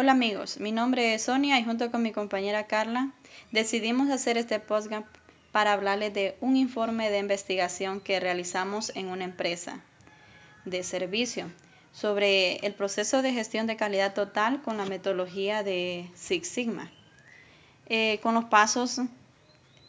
Hola 0.00 0.12
amigos, 0.12 0.60
mi 0.60 0.70
nombre 0.70 1.14
es 1.14 1.22
Sonia 1.22 1.58
y 1.58 1.64
junto 1.64 1.90
con 1.90 2.02
mi 2.02 2.12
compañera 2.12 2.68
Carla 2.68 3.10
decidimos 3.50 4.10
hacer 4.10 4.38
este 4.38 4.60
podcast 4.60 5.04
para 5.50 5.72
hablarles 5.72 6.14
de 6.14 6.36
un 6.40 6.54
informe 6.56 7.10
de 7.10 7.18
investigación 7.18 7.98
que 8.00 8.20
realizamos 8.20 8.92
en 8.94 9.08
una 9.08 9.24
empresa 9.24 9.80
de 10.64 10.84
servicio 10.84 11.50
sobre 11.90 12.58
el 12.64 12.74
proceso 12.74 13.22
de 13.22 13.32
gestión 13.32 13.66
de 13.66 13.74
calidad 13.74 14.14
total 14.14 14.62
con 14.62 14.76
la 14.76 14.84
metodología 14.84 15.64
de 15.64 16.08
Six 16.14 16.46
Sigma. 16.46 16.92
Eh, 17.86 18.20
con 18.22 18.34
los 18.34 18.44
pasos 18.44 19.00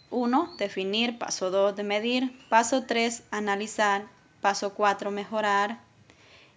1, 0.10 0.56
definir, 0.58 1.20
paso 1.20 1.52
2, 1.52 1.76
de 1.76 1.84
medir, 1.84 2.50
paso 2.50 2.86
3, 2.88 3.26
analizar, 3.30 4.08
paso 4.42 4.74
4, 4.74 5.12
mejorar 5.12 5.82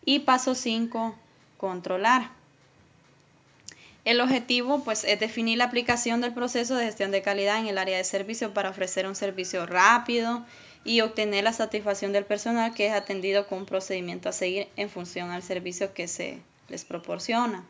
y 0.07 0.21
paso 0.21 0.55
5, 0.55 1.15
controlar. 1.59 2.42
El 4.05 4.21
objetivo 4.21 4.83
pues, 4.83 5.05
es 5.05 5.21
definir 5.21 5.59
la 5.59 5.65
aplicación 5.65 6.21
del 6.21 6.35
proceso 6.35 6.75
de 6.75 6.87
gestión 6.87 7.13
de 7.13 7.23
calidad 7.23 7.61
en 7.61 7.69
el 7.69 7.79
área 7.79 7.99
de 7.99 8.05
servicio 8.05 8.53
para 8.53 8.71
ofrecer 8.71 9.07
un 9.07 9.15
servicio 9.15 9.65
rápido 9.65 10.45
y 10.85 11.01
obtener 11.03 11.45
la 11.45 11.53
satisfacción 11.53 12.13
del 12.13 12.25
personal 12.25 12.75
que 12.75 12.89
es 12.89 12.93
atendido 12.93 13.47
con 13.47 13.59
un 13.59 13.67
procedimiento 13.67 14.29
a 14.29 14.33
seguir 14.33 14.67
en 14.77 14.91
función 14.91 15.31
al 15.31 15.45
servicio 15.45 15.95
que 15.95 16.09
se 16.09 16.41
les 16.69 16.85
proporciona. 16.85 17.65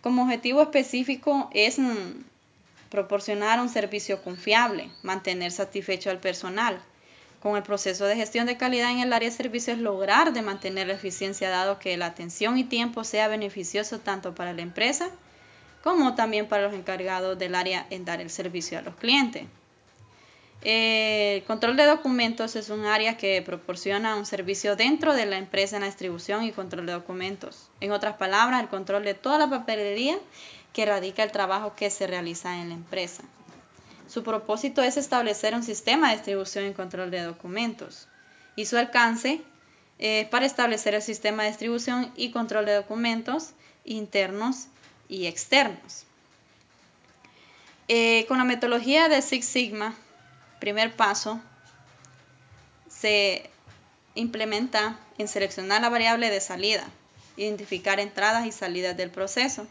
Como 0.00 0.22
objetivo 0.22 0.62
específico 0.62 1.50
es 1.52 1.80
mm, 1.80 2.22
proporcionar 2.88 3.60
un 3.60 3.68
servicio 3.68 4.22
confiable, 4.22 4.90
mantener 5.02 5.50
satisfecho 5.50 6.10
al 6.10 6.20
personal, 6.20 6.80
con 7.40 7.56
el 7.56 7.62
proceso 7.62 8.04
de 8.04 8.16
gestión 8.16 8.46
de 8.46 8.56
calidad 8.56 8.90
en 8.90 9.00
el 9.00 9.12
área 9.12 9.30
de 9.30 9.36
servicios 9.36 9.78
lograr 9.78 10.32
de 10.32 10.42
mantener 10.42 10.88
la 10.88 10.94
eficiencia 10.94 11.50
dado 11.50 11.78
que 11.78 11.96
la 11.96 12.06
atención 12.06 12.58
y 12.58 12.64
tiempo 12.64 13.04
sea 13.04 13.28
beneficioso 13.28 14.00
tanto 14.00 14.34
para 14.34 14.52
la 14.52 14.62
empresa 14.62 15.10
como 15.82 16.14
también 16.14 16.46
para 16.48 16.64
los 16.64 16.74
encargados 16.74 17.38
del 17.38 17.54
área 17.54 17.86
en 17.90 18.04
dar 18.04 18.20
el 18.20 18.30
servicio 18.30 18.78
a 18.78 18.82
los 18.82 18.96
clientes. 18.96 19.44
El 20.62 21.44
control 21.44 21.76
de 21.76 21.84
documentos 21.84 22.56
es 22.56 22.68
un 22.68 22.84
área 22.84 23.16
que 23.16 23.40
proporciona 23.42 24.16
un 24.16 24.26
servicio 24.26 24.74
dentro 24.74 25.14
de 25.14 25.24
la 25.24 25.38
empresa 25.38 25.76
en 25.76 25.82
la 25.82 25.86
distribución 25.86 26.42
y 26.42 26.50
control 26.50 26.86
de 26.86 26.92
documentos. 26.92 27.70
En 27.80 27.92
otras 27.92 28.16
palabras, 28.16 28.60
el 28.60 28.68
control 28.68 29.04
de 29.04 29.14
toda 29.14 29.38
la 29.38 29.48
papelería 29.48 30.18
que 30.72 30.84
radica 30.84 31.22
el 31.22 31.30
trabajo 31.30 31.74
que 31.76 31.90
se 31.90 32.08
realiza 32.08 32.60
en 32.60 32.70
la 32.70 32.74
empresa. 32.74 33.22
Su 34.08 34.22
propósito 34.22 34.82
es 34.82 34.96
establecer 34.96 35.54
un 35.54 35.62
sistema 35.62 36.08
de 36.08 36.16
distribución 36.16 36.66
y 36.66 36.72
control 36.72 37.10
de 37.10 37.22
documentos 37.22 38.08
y 38.56 38.64
su 38.66 38.76
alcance 38.76 39.42
es 39.98 40.26
para 40.28 40.46
establecer 40.46 40.94
el 40.94 41.02
sistema 41.02 41.42
de 41.42 41.50
distribución 41.50 42.12
y 42.16 42.30
control 42.30 42.66
de 42.66 42.74
documentos 42.74 43.50
internos 43.84 44.66
y 45.08 45.26
externos. 45.26 46.04
Eh, 47.88 48.26
con 48.28 48.38
la 48.38 48.44
metodología 48.44 49.08
de 49.08 49.22
Six 49.22 49.46
Sigma, 49.46 49.94
primer 50.60 50.94
paso, 50.94 51.40
se 52.88 53.48
implementa 54.14 54.98
en 55.18 55.28
seleccionar 55.28 55.80
la 55.80 55.88
variable 55.88 56.30
de 56.30 56.40
salida, 56.40 56.84
identificar 57.36 58.00
entradas 58.00 58.46
y 58.46 58.52
salidas 58.52 58.96
del 58.96 59.10
proceso. 59.10 59.66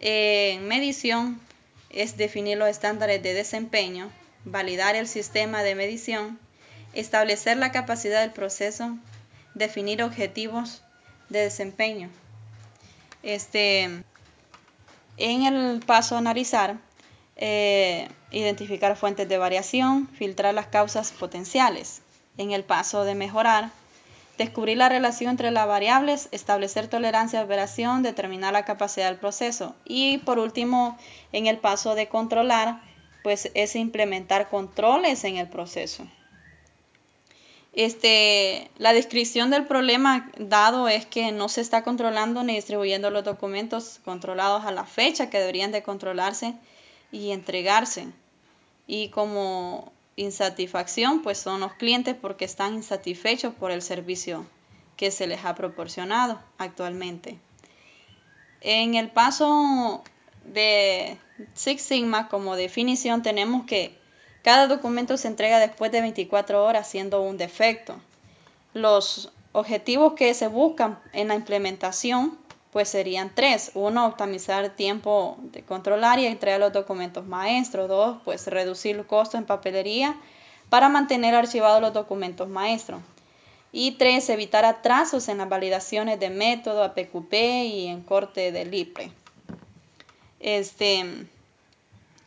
En 0.00 0.66
medición, 0.68 1.40
es 1.94 2.16
definir 2.16 2.58
los 2.58 2.68
estándares 2.68 3.22
de 3.22 3.34
desempeño, 3.34 4.10
validar 4.44 4.96
el 4.96 5.06
sistema 5.06 5.62
de 5.62 5.74
medición, 5.74 6.38
establecer 6.92 7.56
la 7.56 7.72
capacidad 7.72 8.20
del 8.20 8.32
proceso, 8.32 8.96
definir 9.54 10.02
objetivos 10.02 10.82
de 11.28 11.40
desempeño. 11.40 12.10
Este, 13.22 13.84
en 15.16 15.42
el 15.44 15.80
paso 15.80 16.16
analizar, 16.16 16.78
eh, 17.36 18.08
identificar 18.30 18.96
fuentes 18.96 19.28
de 19.28 19.38
variación, 19.38 20.08
filtrar 20.08 20.54
las 20.54 20.66
causas 20.66 21.12
potenciales. 21.12 22.02
En 22.36 22.50
el 22.50 22.64
paso 22.64 23.04
de 23.04 23.14
mejorar, 23.14 23.70
Descubrir 24.38 24.76
la 24.76 24.88
relación 24.88 25.30
entre 25.30 25.52
las 25.52 25.68
variables, 25.68 26.28
establecer 26.32 26.88
tolerancia 26.88 27.40
a 27.40 27.44
operación, 27.44 28.02
determinar 28.02 28.52
la 28.52 28.64
capacidad 28.64 29.08
del 29.08 29.18
proceso. 29.18 29.76
Y 29.84 30.18
por 30.18 30.38
último, 30.40 30.98
en 31.32 31.46
el 31.46 31.58
paso 31.58 31.94
de 31.94 32.08
controlar, 32.08 32.80
pues 33.22 33.50
es 33.54 33.76
implementar 33.76 34.48
controles 34.48 35.22
en 35.24 35.36
el 35.36 35.48
proceso. 35.48 36.04
Este, 37.72 38.70
la 38.78 38.92
descripción 38.92 39.50
del 39.50 39.66
problema 39.66 40.30
dado 40.38 40.88
es 40.88 41.06
que 41.06 41.32
no 41.32 41.48
se 41.48 41.60
está 41.60 41.82
controlando 41.82 42.44
ni 42.44 42.54
distribuyendo 42.54 43.10
los 43.10 43.24
documentos 43.24 44.00
controlados 44.04 44.64
a 44.64 44.70
la 44.70 44.84
fecha 44.84 45.30
que 45.30 45.40
deberían 45.40 45.72
de 45.72 45.82
controlarse 45.82 46.54
y 47.10 47.30
entregarse. 47.30 48.08
Y 48.86 49.08
como 49.08 49.92
insatisfacción 50.16 51.22
pues 51.22 51.38
son 51.38 51.60
los 51.60 51.74
clientes 51.74 52.14
porque 52.14 52.44
están 52.44 52.74
insatisfechos 52.74 53.54
por 53.54 53.70
el 53.70 53.82
servicio 53.82 54.46
que 54.96 55.10
se 55.10 55.26
les 55.26 55.44
ha 55.44 55.54
proporcionado 55.54 56.40
actualmente. 56.58 57.38
En 58.60 58.94
el 58.94 59.10
paso 59.10 60.02
de 60.44 61.18
Six 61.54 61.82
Sigma 61.82 62.28
como 62.28 62.56
definición 62.56 63.22
tenemos 63.22 63.66
que 63.66 63.98
cada 64.42 64.66
documento 64.66 65.16
se 65.16 65.28
entrega 65.28 65.58
después 65.58 65.90
de 65.90 66.00
24 66.00 66.64
horas 66.64 66.88
siendo 66.88 67.22
un 67.22 67.38
defecto. 67.38 67.96
Los 68.72 69.32
objetivos 69.52 70.14
que 70.14 70.34
se 70.34 70.48
buscan 70.48 70.98
en 71.12 71.28
la 71.28 71.34
implementación 71.34 72.38
pues 72.74 72.88
serían 72.88 73.30
tres. 73.32 73.70
Uno, 73.74 74.04
optimizar 74.04 74.68
tiempo 74.70 75.36
de 75.38 75.62
controlar 75.62 76.18
y 76.18 76.26
entregar 76.26 76.58
los 76.58 76.72
documentos 76.72 77.24
maestros. 77.24 77.88
Dos, 77.88 78.18
pues 78.24 78.48
reducir 78.48 78.96
los 78.96 79.06
costos 79.06 79.38
en 79.38 79.46
papelería 79.46 80.16
para 80.70 80.88
mantener 80.88 81.36
archivados 81.36 81.80
los 81.80 81.92
documentos 81.92 82.48
maestros. 82.48 83.00
Y 83.70 83.92
tres, 83.92 84.28
evitar 84.28 84.64
atrasos 84.64 85.28
en 85.28 85.38
las 85.38 85.48
validaciones 85.48 86.18
de 86.18 86.30
método 86.30 86.82
APQP 86.82 87.32
y 87.32 87.86
en 87.86 88.02
corte 88.02 88.50
del 88.50 88.74
IPRE. 88.74 89.12
Este, 90.40 91.28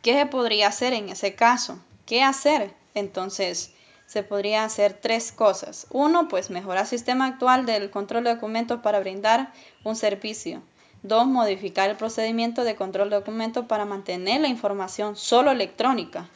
¿Qué 0.02 0.14
se 0.14 0.28
podría 0.28 0.70
hacer 0.70 0.94
en 0.94 1.10
ese 1.10 1.36
caso? 1.36 1.78
¿Qué 2.06 2.24
hacer? 2.24 2.74
Entonces, 2.94 3.74
se 4.08 4.24
podría 4.24 4.64
hacer 4.64 4.94
tres 4.94 5.32
cosas. 5.34 5.86
Uno, 5.92 6.30
pues 6.30 6.50
mejorar 6.50 6.84
el 6.84 6.90
sistema 6.90 7.26
actual 7.26 7.66
del 7.66 7.92
control 7.92 8.24
de 8.24 8.34
documentos 8.34 8.80
para 8.82 9.00
brindar 9.00 9.52
un 9.84 9.96
servicio. 9.96 10.64
Dos, 11.04 11.28
modificar 11.28 11.90
el 11.90 11.98
procedimiento 11.98 12.64
de 12.64 12.76
control 12.76 13.10
de 13.10 13.18
documentos 13.18 13.66
para 13.66 13.86
mantener 13.86 14.42
la 14.42 14.48
información 14.48 15.16
solo 15.18 15.52
electrónica. 15.52 16.30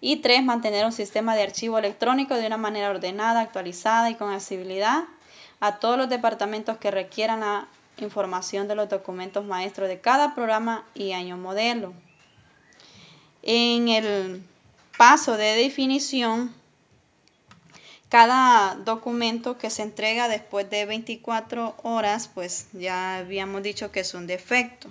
Y 0.00 0.16
tres, 0.16 0.44
mantener 0.44 0.84
un 0.84 0.92
sistema 0.92 1.34
de 1.34 1.42
archivo 1.42 1.78
electrónico 1.78 2.34
de 2.34 2.46
una 2.46 2.58
manera 2.58 2.90
ordenada, 2.90 3.40
actualizada 3.40 4.10
y 4.10 4.14
con 4.14 4.30
accesibilidad 4.30 5.04
a 5.58 5.78
todos 5.78 5.96
los 5.96 6.10
departamentos 6.10 6.76
que 6.76 6.90
requieran 6.90 7.40
la 7.40 7.66
información 7.96 8.68
de 8.68 8.74
los 8.74 8.90
documentos 8.90 9.46
maestros 9.46 9.88
de 9.88 10.00
cada 10.02 10.34
programa 10.34 10.84
y 10.94 11.12
año 11.12 11.38
modelo. 11.38 11.94
En 13.42 13.88
el 13.88 14.42
paso 14.98 15.38
de 15.38 15.56
definición 15.56 16.54
cada 18.08 18.76
documento 18.76 19.58
que 19.58 19.70
se 19.70 19.82
entrega 19.82 20.28
después 20.28 20.70
de 20.70 20.86
24 20.86 21.74
horas, 21.82 22.30
pues 22.32 22.68
ya 22.72 23.18
habíamos 23.18 23.62
dicho 23.62 23.90
que 23.90 24.00
es 24.00 24.14
un 24.14 24.26
defecto. 24.26 24.88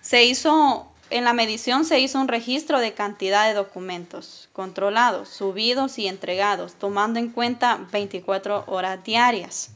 Se 0.00 0.24
hizo, 0.24 0.90
en 1.10 1.24
la 1.24 1.32
medición 1.32 1.84
se 1.84 1.98
hizo 1.98 2.20
un 2.20 2.28
registro 2.28 2.78
de 2.78 2.94
cantidad 2.94 3.48
de 3.48 3.54
documentos 3.54 4.48
controlados, 4.52 5.28
subidos 5.28 5.98
y 5.98 6.06
entregados, 6.06 6.74
tomando 6.74 7.18
en 7.18 7.30
cuenta 7.30 7.86
24 7.90 8.64
horas 8.68 9.02
diarias. 9.02 9.70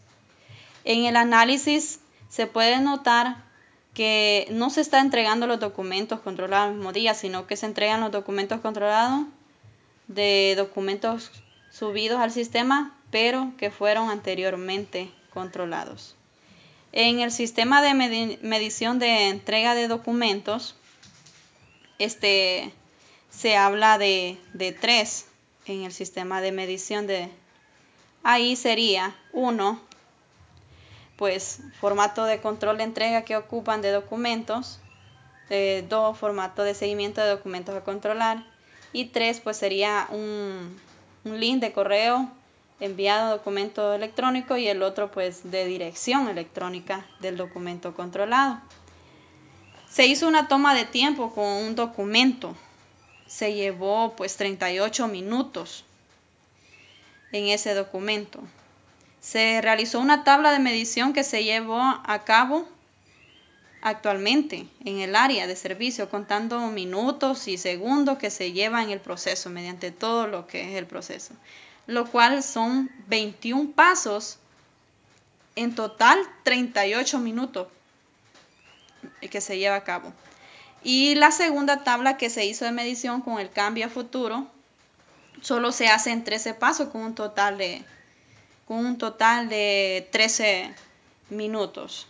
En 0.84 1.04
el 1.04 1.16
análisis 1.16 1.98
se 2.28 2.46
puede 2.46 2.80
notar 2.80 3.44
que 3.92 4.46
no 4.50 4.70
se 4.70 4.80
está 4.80 5.00
entregando 5.00 5.46
los 5.46 5.60
documentos 5.60 6.20
controlados 6.20 6.70
el 6.70 6.76
mismo 6.76 6.92
día, 6.92 7.14
sino 7.14 7.46
que 7.46 7.56
se 7.56 7.66
entregan 7.66 8.00
los 8.00 8.12
documentos 8.12 8.60
controlados 8.60 9.26
de 10.08 10.54
documentos 10.56 11.30
subidos 11.72 12.20
al 12.20 12.30
sistema, 12.30 12.94
pero 13.10 13.52
que 13.56 13.70
fueron 13.70 14.10
anteriormente 14.10 15.10
controlados. 15.32 16.14
En 16.92 17.20
el 17.20 17.32
sistema 17.32 17.80
de 17.80 17.94
medición 18.42 18.98
de 18.98 19.28
entrega 19.28 19.74
de 19.74 19.88
documentos, 19.88 20.76
este, 21.98 22.72
se 23.30 23.56
habla 23.56 23.96
de, 23.96 24.38
de 24.52 24.72
tres 24.72 25.26
en 25.66 25.84
el 25.84 25.92
sistema 25.92 26.40
de 26.40 26.52
medición 26.52 27.06
de... 27.06 27.30
Ahí 28.22 28.54
sería 28.56 29.16
uno, 29.32 29.80
pues 31.16 31.60
formato 31.80 32.24
de 32.24 32.40
control 32.40 32.76
de 32.76 32.84
entrega 32.84 33.22
que 33.22 33.36
ocupan 33.36 33.80
de 33.80 33.90
documentos, 33.90 34.78
eh, 35.48 35.84
dos, 35.88 36.18
formato 36.18 36.62
de 36.62 36.74
seguimiento 36.74 37.20
de 37.20 37.30
documentos 37.30 37.74
a 37.74 37.82
controlar 37.82 38.44
y 38.92 39.06
tres, 39.06 39.40
pues 39.40 39.56
sería 39.56 40.06
un, 40.10 40.78
un 41.24 41.38
link 41.38 41.60
de 41.60 41.72
correo 41.72 42.28
enviado 42.80 43.30
documento 43.30 43.94
electrónico 43.94 44.56
y 44.56 44.66
el 44.66 44.82
otro 44.82 45.10
pues 45.10 45.50
de 45.50 45.64
dirección 45.66 46.28
electrónica 46.28 47.06
del 47.20 47.36
documento 47.36 47.94
controlado. 47.94 48.60
Se 49.88 50.06
hizo 50.06 50.26
una 50.26 50.48
toma 50.48 50.74
de 50.74 50.84
tiempo 50.84 51.32
con 51.34 51.44
un 51.44 51.74
documento. 51.76 52.56
Se 53.26 53.54
llevó 53.54 54.14
pues 54.16 54.36
38 54.36 55.06
minutos 55.06 55.84
en 57.30 57.48
ese 57.48 57.74
documento. 57.74 58.40
Se 59.20 59.60
realizó 59.60 60.00
una 60.00 60.24
tabla 60.24 60.50
de 60.50 60.58
medición 60.58 61.12
que 61.12 61.22
se 61.22 61.44
llevó 61.44 61.80
a 61.80 62.22
cabo 62.24 62.66
actualmente 63.82 64.66
en 64.84 65.00
el 65.00 65.16
área 65.16 65.46
de 65.46 65.56
servicio, 65.56 66.08
contando 66.08 66.60
minutos 66.68 67.48
y 67.48 67.58
segundos 67.58 68.18
que 68.18 68.30
se 68.30 68.52
lleva 68.52 68.82
en 68.82 68.90
el 68.90 69.00
proceso, 69.00 69.50
mediante 69.50 69.90
todo 69.90 70.28
lo 70.28 70.46
que 70.46 70.70
es 70.70 70.78
el 70.78 70.86
proceso, 70.86 71.34
lo 71.86 72.06
cual 72.06 72.42
son 72.42 72.90
21 73.08 73.72
pasos, 73.72 74.38
en 75.54 75.74
total 75.74 76.18
38 76.44 77.18
minutos 77.18 77.68
que 79.20 79.40
se 79.40 79.58
lleva 79.58 79.76
a 79.76 79.84
cabo. 79.84 80.12
Y 80.84 81.14
la 81.16 81.30
segunda 81.30 81.84
tabla 81.84 82.16
que 82.16 82.30
se 82.30 82.46
hizo 82.46 82.64
de 82.64 82.72
medición 82.72 83.20
con 83.20 83.38
el 83.38 83.50
cambio 83.50 83.86
a 83.86 83.90
futuro, 83.90 84.46
solo 85.42 85.72
se 85.72 85.88
hace 85.88 86.10
en 86.10 86.24
13 86.24 86.54
pasos 86.54 86.88
con 86.88 87.02
un 87.02 87.14
total 87.14 87.58
de, 87.58 87.84
con 88.66 88.78
un 88.78 88.96
total 88.96 89.48
de 89.48 90.08
13 90.12 90.72
minutos. 91.30 92.06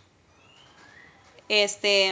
Este, 1.61 2.11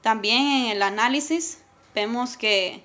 también 0.00 0.46
en 0.46 0.70
el 0.70 0.82
análisis 0.82 1.58
vemos 1.96 2.36
que 2.36 2.84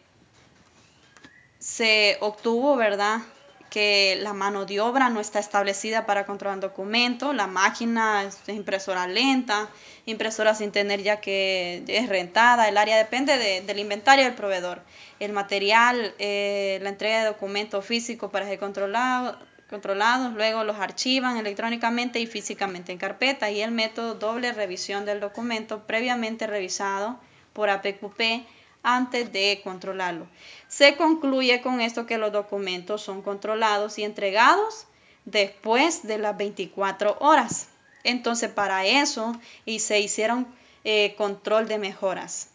se 1.60 2.18
obtuvo, 2.20 2.76
¿verdad? 2.76 3.22
que 3.70 4.18
la 4.22 4.34
mano 4.34 4.66
de 4.66 4.80
obra 4.80 5.10
no 5.10 5.20
está 5.20 5.38
establecida 5.38 6.08
para 6.08 6.26
controlar 6.26 6.60
documentos, 6.60 7.36
la 7.36 7.46
máquina 7.46 8.24
es 8.24 8.50
impresora 8.50 9.06
lenta, 9.06 9.70
impresora 10.08 10.56
sin 10.56 10.72
tener 10.72 11.04
ya 11.04 11.22
que 11.22 11.84
es 11.88 12.10
rentada, 12.10 12.68
el 12.68 12.78
área 12.78 12.98
depende 12.98 13.62
del 13.62 13.78
inventario 13.78 14.26
del 14.26 14.34
proveedor, 14.34 14.81
el 15.20 15.31
material, 15.31 16.16
eh, 16.18 16.80
la 16.81 16.90
entrega 16.90 17.20
de 17.20 17.26
documentos 17.28 17.86
físicos 17.86 18.31
para 18.31 18.48
ser 18.48 18.58
controlado, 18.58 19.38
controlados, 19.69 20.33
luego 20.33 20.63
los 20.63 20.77
archivan 20.77 21.38
electrónicamente 21.38 22.19
y 22.19 22.27
físicamente 22.27 22.92
en 22.92 22.98
carpeta 22.98 23.51
y 23.51 23.62
el 23.62 23.71
método 23.71 24.16
doble 24.16 24.51
revisión 24.51 25.06
del 25.06 25.19
documento 25.19 25.86
previamente 25.86 26.48
revisado 26.48 27.19
por 27.54 27.69
APQP 27.69 28.48
antes 28.83 29.31
de 29.31 29.62
controlarlo. 29.63 30.27
Se 30.68 30.95
concluye 30.95 31.62
con 31.62 31.81
esto 31.81 32.06
que 32.06 32.18
los 32.18 32.31
documentos 32.31 33.01
son 33.01 33.21
controlados 33.21 34.00
y 34.00 34.04
entregados 34.04 34.88
después 35.25 36.04
de 36.04 36.18
las 36.18 36.36
24 36.38 37.18
horas. 37.19 37.68
Entonces 38.04 38.50
para 38.50 38.86
eso 38.86 39.39
y 39.66 39.80
se 39.80 40.00
hicieron 40.00 40.48
eh, 40.83 41.16
control 41.18 41.68
de 41.68 41.77
mejoras, 41.77 42.50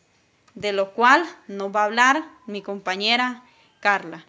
de 0.54 0.72
lo 0.72 0.92
cual 0.92 1.24
nos 1.46 1.74
va 1.74 1.82
a 1.82 1.84
hablar 1.84 2.24
mi 2.46 2.62
compañera 2.62 3.42
Carla. 3.80 4.24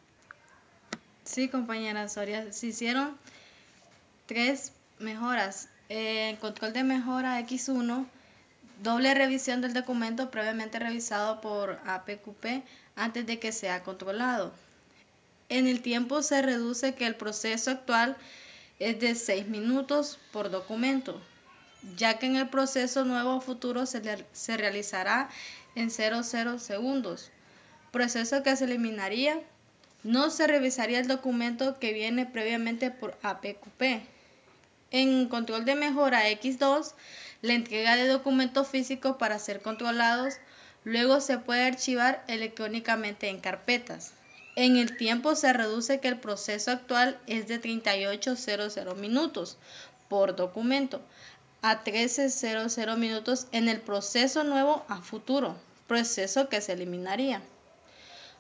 Sí, 1.26 1.50
compañera 1.50 2.08
Soria, 2.08 2.54
se 2.54 2.68
hicieron 2.68 3.18
tres 4.28 4.72
mejoras. 5.00 5.70
En 5.90 6.36
control 6.38 6.72
de 6.72 6.84
mejora 6.84 7.40
X1, 7.42 8.06
doble 8.84 9.14
revisión 9.14 9.60
del 9.60 9.74
documento 9.74 10.30
previamente 10.30 10.80
revisado 10.80 11.42
por 11.42 11.80
APQP 11.86 12.64
antes 12.96 13.26
de 13.26 13.40
que 13.40 13.52
sea 13.52 13.84
controlado. 13.84 14.54
En 15.50 15.68
el 15.68 15.82
tiempo 15.82 16.22
se 16.22 16.42
reduce 16.44 16.94
que 16.94 17.08
el 17.08 17.16
proceso 17.16 17.72
actual 17.72 18.18
es 18.80 19.00
de 19.00 19.16
6 19.16 19.48
minutos 19.48 20.20
por 20.32 20.52
documento, 20.52 21.20
ya 21.98 22.20
que 22.20 22.28
en 22.28 22.36
el 22.36 22.50
proceso 22.50 23.04
nuevo 23.04 23.42
futuro 23.42 23.88
se, 23.88 24.26
se 24.32 24.58
realizará 24.58 25.30
en 25.76 25.90
00 25.90 26.60
segundos, 26.60 27.32
proceso 27.92 28.44
que 28.44 28.56
se 28.56 28.66
eliminaría 28.66 29.42
no 30.06 30.30
se 30.30 30.46
revisaría 30.46 31.00
el 31.00 31.08
documento 31.08 31.80
que 31.80 31.92
viene 31.92 32.28
previamente 32.28 32.92
por 32.92 33.18
APQP. 33.24 34.04
En 34.92 35.28
control 35.28 35.66
de 35.66 35.74
mejora 35.74 36.30
X2, 36.30 36.94
la 37.42 37.54
entrega 37.54 37.96
de 37.96 38.08
documentos 38.08 38.68
físicos 38.68 39.18
para 39.18 39.40
ser 39.40 39.64
controlados 39.64 40.36
luego 40.84 41.22
se 41.22 41.40
puede 41.40 41.66
archivar 41.66 42.24
electrónicamente 42.28 43.30
en 43.30 43.40
carpetas. 43.40 44.14
En 44.56 44.78
el 44.78 44.96
tiempo 44.96 45.36
se 45.36 45.52
reduce 45.54 46.00
que 46.00 46.08
el 46.08 46.20
proceso 46.20 46.70
actual 46.70 47.20
es 47.26 47.48
de 47.48 47.58
3800 47.58 48.96
minutos 48.98 49.58
por 50.08 50.36
documento 50.36 51.02
a 51.64 51.82
1300 51.84 52.96
minutos 53.00 53.48
en 53.52 53.70
el 53.70 53.82
proceso 53.82 54.44
nuevo 54.44 54.86
a 54.88 55.02
futuro, 55.02 55.56
proceso 55.88 56.48
que 56.48 56.62
se 56.62 56.74
eliminaría. 56.74 57.42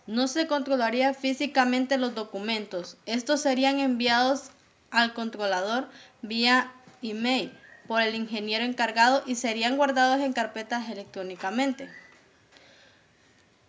No 0.07 0.28
se 0.28 0.48
controlaría 0.48 1.13
físicamente 1.13 1.98
los 1.98 2.13
documentos. 2.13 2.98
Estos 3.06 3.42
serían 3.42 3.80
enviados 3.80 4.52
al 4.92 5.13
controlador 5.13 5.90
vía 6.22 6.72
email 7.02 7.52
por 7.88 8.02
el 8.02 8.16
ingeniero 8.16 8.63
encargado 8.63 9.24
y 9.25 9.36
serían 9.36 9.78
guardados 9.78 10.19
en 10.19 10.34
carpetas 10.34 10.90
electrónicamente. 10.90 11.90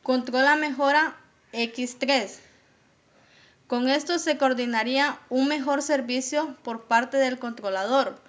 Controla 0.03 0.57
mejora 0.57 1.17
X3. 1.53 2.39
Con 3.67 3.89
esto 3.89 4.19
se 4.19 4.39
coordinaría 4.39 5.19
un 5.29 5.49
mejor 5.49 5.83
servicio 5.83 6.57
por 6.63 6.85
parte 6.85 7.17
del 7.17 7.39
controlador, 7.39 8.21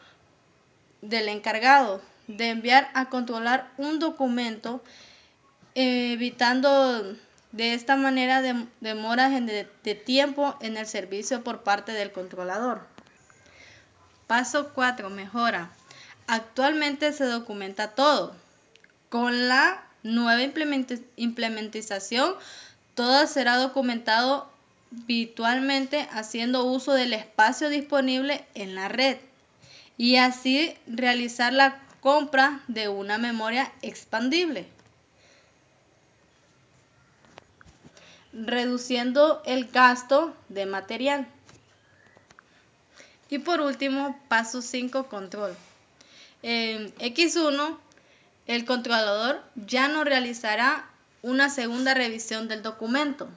del 1.02 1.28
encargado, 1.28 2.02
de 2.28 2.50
enviar 2.50 2.90
a 2.96 3.10
controlar 3.10 3.70
un 3.78 4.00
documento, 4.00 4.82
evitando 5.76 7.16
de 7.52 7.74
esta 7.74 7.96
manera, 7.96 8.42
demoras 8.82 9.32
de, 9.46 9.96
tiempo 9.96 10.56
en 10.62 10.78
el 10.78 10.86
servicio 10.86 11.44
por 11.44 11.64
parte 11.64 11.92
del 11.94 12.12
controlador. 12.12 12.86
Paso 14.28 14.74
4. 14.74 15.10
Mejora. 15.10 15.70
Actualmente 16.28 17.14
se 17.14 17.26
documenta 17.26 17.92
todo. 17.92 18.36
Con 19.10 19.48
la 19.48 19.84
nueva 20.04 20.42
implementación, 21.16 22.36
todo 22.96 23.28
será 23.28 23.58
documentado 23.58 24.52
virtualmente 24.92 26.08
haciendo 26.12 26.66
uso 26.66 26.94
del 26.94 27.14
espacio 27.14 27.70
disponible 27.70 28.46
en 28.56 28.76
la 28.76 28.88
red 28.88 29.18
y 29.98 30.18
así 30.18 30.76
realizar 30.88 31.54
la 31.54 31.80
compra 32.02 32.62
de 32.68 32.88
una 32.88 33.18
memoria 33.18 33.72
expandible. 33.82 34.68
Reduciendo 38.38 39.42
el 39.46 39.68
gasto 39.68 40.36
de 40.50 40.66
material. 40.66 41.28
Y 43.30 43.40
por 43.40 43.62
último, 43.62 44.18
paso 44.30 44.62
5, 44.62 45.08
control. 45.08 45.56
En 46.44 46.94
X1, 46.96 47.78
el 48.46 48.66
controlador 48.66 49.42
ya 49.56 49.88
no 49.88 50.04
realizará 50.04 50.90
una 51.22 51.50
segunda 51.50 51.94
revisión 51.94 52.48
del 52.48 52.62
documento. 52.62 53.28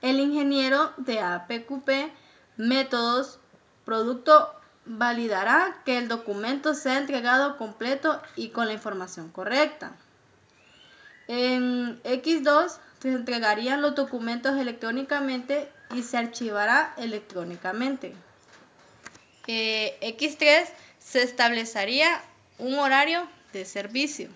El 0.00 0.18
ingeniero 0.18 0.92
de 0.96 1.20
APQP, 1.20 2.10
métodos, 2.56 3.38
producto 3.84 4.52
validará 4.84 5.82
que 5.84 5.98
el 5.98 6.08
documento 6.08 6.74
sea 6.74 6.98
entregado 6.98 7.56
completo 7.56 8.20
y 8.34 8.48
con 8.48 8.66
la 8.66 8.72
información 8.72 9.30
correcta. 9.30 9.92
En 11.28 12.02
X2 12.02 12.78
se 13.02 13.08
entregarían 13.08 13.82
los 13.82 13.96
documentos 13.96 14.56
electrónicamente 14.56 15.68
y 15.92 16.04
se 16.04 16.16
archivará 16.16 16.94
electrónicamente. 16.96 18.12
Eh, 19.48 19.98
X3 20.00 20.66
se 21.00 21.24
establecería 21.24 22.22
un 22.58 22.78
horario 22.78 23.26
de 23.52 23.64
servicio. 23.64 24.28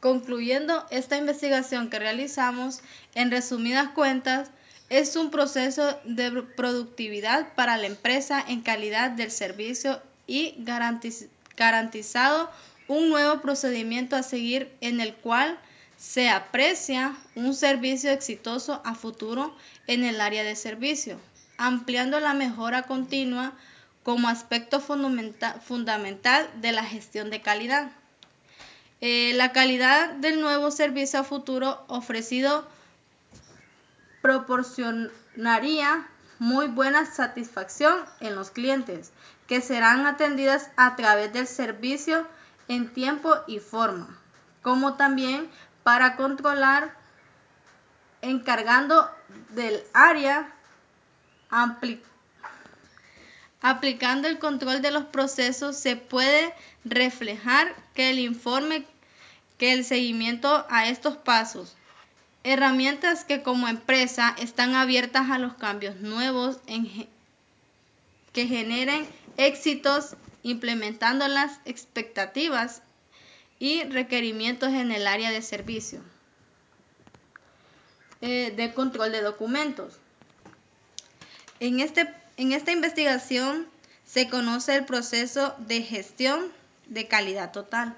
Concluyendo 0.00 0.86
esta 0.90 1.16
investigación 1.16 1.88
que 1.88 1.98
realizamos, 1.98 2.82
en 3.14 3.30
resumidas 3.30 3.88
cuentas, 3.92 4.50
es 4.90 5.16
un 5.16 5.30
proceso 5.30 5.98
de 6.04 6.42
productividad 6.42 7.54
para 7.54 7.78
la 7.78 7.86
empresa 7.86 8.44
en 8.46 8.60
calidad 8.60 9.12
del 9.12 9.30
servicio 9.30 10.02
y 10.26 10.54
garantizado 10.58 12.50
un 12.88 13.10
nuevo 13.10 13.40
procedimiento 13.40 14.16
a 14.16 14.22
seguir 14.22 14.74
en 14.80 15.00
el 15.00 15.14
cual 15.14 15.58
se 15.98 16.30
aprecia 16.30 17.14
un 17.34 17.54
servicio 17.54 18.10
exitoso 18.10 18.80
a 18.84 18.94
futuro 18.94 19.54
en 19.86 20.04
el 20.04 20.20
área 20.20 20.42
de 20.42 20.56
servicio, 20.56 21.20
ampliando 21.58 22.18
la 22.20 22.34
mejora 22.34 22.82
continua 22.82 23.52
como 24.02 24.28
aspecto 24.28 24.80
fundamental 24.80 26.50
de 26.60 26.72
la 26.72 26.84
gestión 26.84 27.30
de 27.30 27.42
calidad. 27.42 27.90
Eh, 29.00 29.32
la 29.34 29.52
calidad 29.52 30.14
del 30.14 30.40
nuevo 30.40 30.70
servicio 30.70 31.20
a 31.20 31.24
futuro 31.24 31.84
ofrecido 31.88 32.66
proporcionaría 34.22 36.08
muy 36.38 36.68
buena 36.68 37.06
satisfacción 37.06 37.96
en 38.20 38.34
los 38.34 38.50
clientes, 38.50 39.12
que 39.46 39.60
serán 39.60 40.06
atendidas 40.06 40.70
a 40.76 40.96
través 40.96 41.32
del 41.32 41.46
servicio 41.46 42.26
en 42.68 42.92
tiempo 42.92 43.34
y 43.46 43.58
forma, 43.58 44.18
como 44.62 44.94
también 44.94 45.50
para 45.82 46.16
controlar 46.16 46.94
encargando 48.20 49.10
del 49.50 49.82
área 49.94 50.52
aplicando 53.60 54.28
el 54.28 54.38
control 54.38 54.82
de 54.82 54.90
los 54.90 55.04
procesos 55.04 55.76
se 55.76 55.96
puede 55.96 56.54
reflejar 56.84 57.74
que 57.94 58.10
el 58.10 58.18
informe 58.18 58.84
que 59.56 59.72
el 59.72 59.84
seguimiento 59.84 60.66
a 60.70 60.88
estos 60.88 61.16
pasos. 61.16 61.76
Herramientas 62.44 63.24
que 63.24 63.42
como 63.42 63.66
empresa 63.66 64.34
están 64.38 64.74
abiertas 64.74 65.30
a 65.30 65.38
los 65.38 65.54
cambios 65.54 65.96
nuevos 65.96 66.58
que 68.32 68.46
generen 68.46 69.08
éxitos 69.36 70.14
implementando 70.42 71.26
las 71.28 71.60
expectativas 71.64 72.82
y 73.58 73.82
requerimientos 73.84 74.70
en 74.70 74.92
el 74.92 75.06
área 75.06 75.30
de 75.30 75.42
servicio 75.42 76.00
eh, 78.20 78.52
de 78.56 78.72
control 78.74 79.12
de 79.12 79.22
documentos. 79.22 79.94
En, 81.60 81.80
este, 81.80 82.12
en 82.36 82.52
esta 82.52 82.72
investigación 82.72 83.66
se 84.06 84.28
conoce 84.28 84.76
el 84.76 84.84
proceso 84.84 85.54
de 85.58 85.82
gestión 85.82 86.52
de 86.86 87.06
calidad 87.08 87.52
total. 87.52 87.94